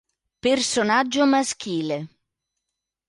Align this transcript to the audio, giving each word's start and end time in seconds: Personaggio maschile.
Personaggio 0.41 1.27
maschile. 1.27 1.99